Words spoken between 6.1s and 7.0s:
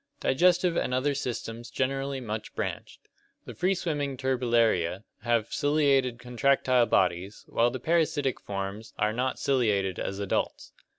contractile